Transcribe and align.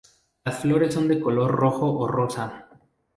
Las 0.45 0.57
flores 0.61 0.95
son 0.95 1.07
de 1.07 1.19
color 1.21 1.51
rojo 1.51 1.93
o 1.99 2.07
rosa. 2.07 2.67